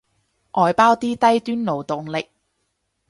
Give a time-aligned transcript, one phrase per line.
[0.53, 2.29] 外包啲低端勞動力